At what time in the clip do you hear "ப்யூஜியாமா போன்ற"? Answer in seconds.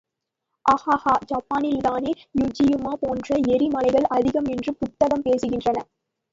2.31-3.29